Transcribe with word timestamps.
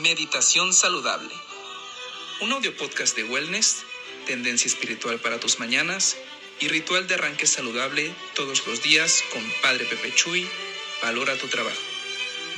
Meditación 0.00 0.72
Saludable. 0.72 1.34
Un 2.40 2.52
audio 2.52 2.74
podcast 2.74 3.14
de 3.16 3.24
wellness, 3.24 3.82
tendencia 4.26 4.66
espiritual 4.66 5.20
para 5.20 5.38
tus 5.38 5.58
mañanas 5.58 6.16
y 6.58 6.68
ritual 6.68 7.06
de 7.06 7.16
arranque 7.16 7.46
saludable 7.46 8.14
todos 8.34 8.66
los 8.66 8.82
días 8.82 9.22
con 9.30 9.42
Padre 9.60 9.84
Pepe 9.84 10.14
Chuy. 10.14 10.48
Valora 11.02 11.36
tu 11.36 11.48
trabajo. 11.48 11.82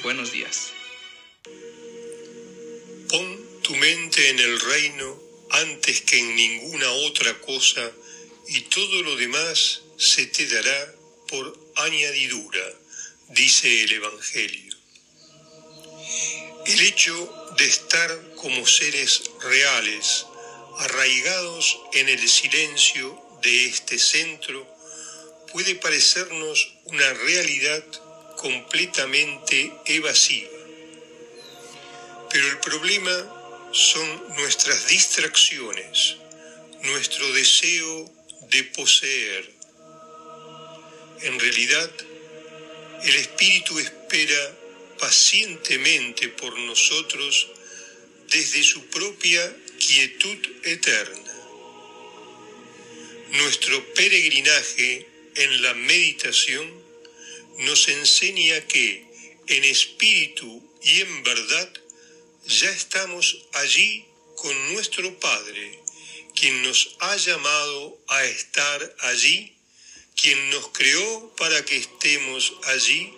Buenos 0.05 0.31
días. 0.31 0.73
Pon 3.09 3.41
tu 3.62 3.74
mente 3.74 4.30
en 4.30 4.38
el 4.38 4.61
reino 4.61 5.20
antes 5.50 6.02
que 6.02 6.18
en 6.18 6.36
ninguna 6.36 6.88
otra 7.09 7.40
cosa 7.40 7.90
y 8.46 8.61
todo 8.62 9.02
lo 9.02 9.16
demás 9.16 9.82
se 9.98 10.27
te 10.27 10.46
dará 10.46 10.95
por 11.27 11.59
añadidura, 11.74 12.72
dice 13.30 13.82
el 13.82 13.93
Evangelio. 13.95 14.71
El 16.65 16.81
hecho 16.81 17.53
de 17.59 17.67
estar 17.67 18.35
como 18.37 18.65
seres 18.67 19.25
reales, 19.41 20.27
arraigados 20.79 21.80
en 21.93 22.09
el 22.09 22.29
silencio 22.29 23.20
de 23.43 23.66
este 23.66 23.98
centro, 23.98 24.65
puede 25.53 25.75
parecernos 25.75 26.75
una 26.84 27.12
realidad 27.15 27.84
completamente 28.37 29.73
evasiva. 29.87 30.51
Pero 32.30 32.47
el 32.47 32.59
problema 32.61 33.70
son 33.73 34.37
nuestras 34.37 34.87
distracciones, 34.87 36.17
nuestro 36.83 37.33
deseo 37.33 38.09
de 38.51 38.62
poseer. 38.65 39.53
En 41.23 41.41
realidad, 41.41 41.91
el 43.03 43.17
espíritu 43.17 43.81
espera 43.81 44.62
pacientemente 45.02 46.29
por 46.29 46.56
nosotros 46.61 47.48
desde 48.29 48.62
su 48.62 48.87
propia 48.87 49.42
quietud 49.84 50.38
eterna. 50.62 51.34
Nuestro 53.33 53.84
peregrinaje 53.95 55.08
en 55.34 55.62
la 55.62 55.75
meditación 55.75 56.73
nos 57.58 57.89
enseña 57.89 58.61
que 58.69 59.05
en 59.48 59.64
espíritu 59.64 60.62
y 60.84 61.00
en 61.00 61.25
verdad 61.25 61.73
ya 62.47 62.70
estamos 62.70 63.39
allí 63.55 64.05
con 64.36 64.73
nuestro 64.73 65.19
Padre, 65.19 65.80
quien 66.36 66.62
nos 66.62 66.95
ha 67.00 67.17
llamado 67.17 67.98
a 68.06 68.25
estar 68.25 68.97
allí, 69.00 69.53
quien 70.14 70.50
nos 70.50 70.69
creó 70.69 71.34
para 71.34 71.64
que 71.64 71.77
estemos 71.77 72.53
allí 72.67 73.12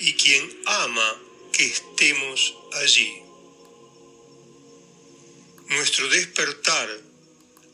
y 0.00 0.14
quien 0.14 0.62
ama 0.64 1.22
que 1.52 1.66
estemos 1.66 2.54
allí. 2.72 3.12
Nuestro 5.68 6.08
despertar 6.08 6.88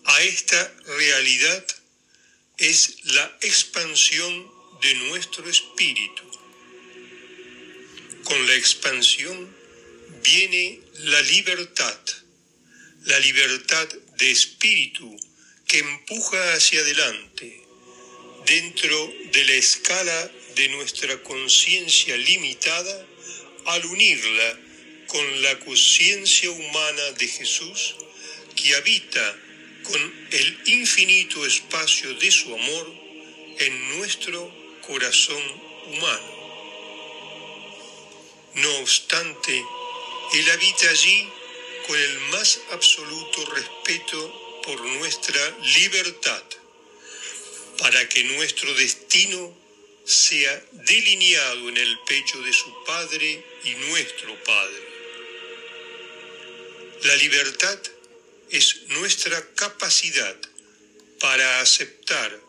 a 0.05 0.22
esta 0.22 0.74
realidad 0.98 1.64
es 2.58 2.96
la 3.05 3.38
expansión 3.42 4.50
de 4.83 4.94
nuestro 5.08 5.48
espíritu. 5.48 6.24
Con 8.24 8.46
la 8.46 8.55
expansión 8.55 9.56
viene 10.22 10.80
la 10.98 11.20
libertad, 11.22 12.00
la 13.05 13.20
libertad 13.20 13.88
de 14.18 14.30
espíritu 14.33 15.16
que 15.68 15.78
empuja 15.78 16.55
hacia 16.55 16.80
adelante 16.80 17.62
dentro 18.46 19.12
de 19.33 19.44
la 19.44 19.55
escala 19.55 20.30
de 20.56 20.68
nuestra 20.70 21.22
conciencia 21.22 22.16
limitada 22.16 23.06
al 23.66 23.84
unirla 23.84 24.58
con 25.06 25.42
la 25.42 25.58
conciencia 25.60 26.50
humana 26.50 27.12
de 27.18 27.28
Jesús 27.28 27.94
que 28.56 28.74
habita 28.74 29.38
con 29.82 30.28
el 30.30 30.58
infinito 30.66 31.44
espacio 31.44 32.14
de 32.14 32.30
su 32.30 32.54
amor 32.54 32.92
en 33.58 33.98
nuestro 33.98 34.50
corazón 34.86 35.42
humano. 35.89 36.36
No 38.55 38.77
obstante, 38.78 39.62
Él 40.33 40.50
habita 40.50 40.89
allí 40.90 41.28
con 41.86 41.98
el 41.98 42.18
más 42.33 42.61
absoluto 42.72 43.45
respeto 43.55 44.61
por 44.64 44.80
nuestra 44.80 45.58
libertad, 45.77 46.42
para 47.78 48.08
que 48.08 48.24
nuestro 48.24 48.72
destino 48.74 49.65
sea 50.06 50.64
delineado 50.70 51.68
en 51.68 51.77
el 51.77 51.98
pecho 52.06 52.40
de 52.42 52.52
su 52.52 52.72
Padre 52.84 53.44
y 53.64 53.74
nuestro 53.90 54.40
Padre. 54.44 54.83
La 57.02 57.17
libertad 57.17 57.78
es 58.50 58.83
nuestra 58.89 59.45
capacidad 59.56 60.36
para 61.18 61.61
aceptar 61.61 62.40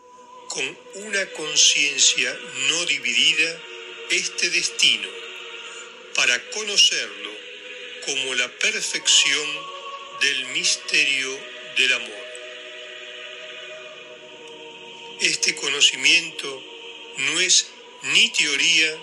con 0.50 0.78
una 1.06 1.26
conciencia 1.32 2.32
no 2.70 2.86
dividida 2.86 3.60
este 4.12 4.52
destino, 4.52 5.10
para 6.14 6.40
conocerlo 6.52 7.32
como 8.06 8.36
la 8.36 8.48
perfección 8.60 9.50
del 10.22 10.46
misterio 10.48 11.40
del 11.76 11.94
amor. 11.94 12.28
Este 15.22 15.56
conocimiento 15.56 16.64
no 16.64 16.77
ni 18.04 18.30
teoría 18.30 18.98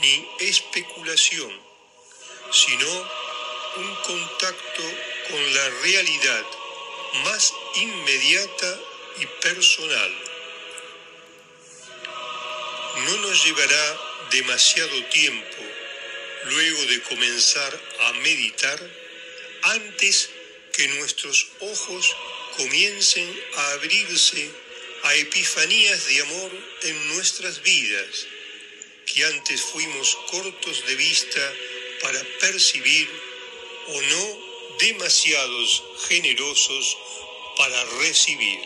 ni 0.00 0.28
especulación, 0.40 1.52
sino 2.52 2.90
un 3.76 3.94
contacto 4.06 4.82
con 5.30 5.54
la 5.54 5.68
realidad 5.82 6.44
más 7.24 7.52
inmediata 7.76 8.80
y 9.20 9.26
personal. 9.40 10.12
No 13.06 13.16
nos 13.18 13.44
llevará 13.44 14.00
demasiado 14.30 15.04
tiempo 15.06 15.62
luego 16.44 16.84
de 16.86 17.02
comenzar 17.02 17.80
a 18.00 18.12
meditar 18.14 18.78
antes 19.62 20.30
que 20.72 20.88
nuestros 20.88 21.46
ojos 21.60 22.14
comiencen 22.56 23.42
a 23.56 23.72
abrirse 23.72 24.65
a 25.06 25.14
epifanías 25.14 26.08
de 26.08 26.20
amor 26.20 26.50
en 26.82 27.08
nuestras 27.14 27.62
vidas, 27.62 28.26
que 29.06 29.24
antes 29.24 29.60
fuimos 29.62 30.16
cortos 30.32 30.84
de 30.84 30.96
vista 30.96 31.54
para 32.02 32.20
percibir 32.40 33.08
o 33.86 34.02
no 34.02 34.38
demasiados 34.80 35.84
generosos 36.08 36.98
para 37.56 37.84
recibir. 38.02 38.58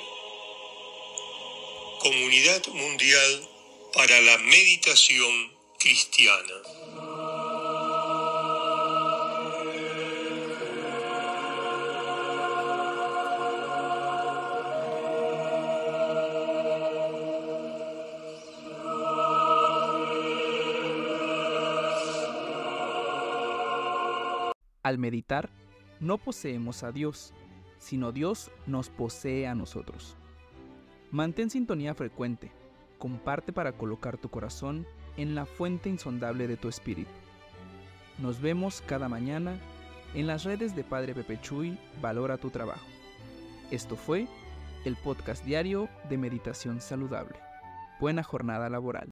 Comunidad 1.99 2.67
Mundial 2.69 3.49
para 3.93 4.19
la 4.23 4.39
Meditación 4.39 5.53
Cristiana. 5.79 6.90
Al 24.91 24.99
meditar, 24.99 25.51
no 26.01 26.19
poseemos 26.19 26.83
a 26.83 26.91
Dios, 26.91 27.33
sino 27.79 28.11
Dios 28.11 28.51
nos 28.67 28.91
posee 28.91 29.47
a 29.47 29.55
nosotros. 29.55 30.17
Mantén 31.13 31.49
sintonía 31.49 31.95
frecuente, 31.95 32.51
comparte 32.99 33.53
para 33.53 33.71
colocar 33.71 34.19
tu 34.19 34.31
corazón 34.31 34.89
en 35.17 35.37
la 35.37 35.47
fuente 35.47 35.89
insondable 35.89 36.49
de 36.49 36.57
tu 36.57 36.69
espíritu. 36.69 37.13
Nos 38.19 38.41
vemos 38.41 38.83
cada 38.85 39.09
mañana 39.09 39.61
en 40.17 40.27
las 40.27 40.43
redes 40.43 40.75
de 40.75 40.83
Padre 40.83 41.15
Pepe 41.15 41.41
Chuy, 41.41 41.79
Valora 42.01 42.37
tu 42.37 42.51
Trabajo. 42.51 42.89
Esto 43.71 43.95
fue 43.95 44.27
el 44.85 44.97
podcast 44.97 45.45
diario 45.45 45.89
de 46.09 46.19
Meditación 46.19 46.81
Saludable. 46.81 47.39
Buena 48.01 48.25
jornada 48.25 48.69
laboral. 48.69 49.09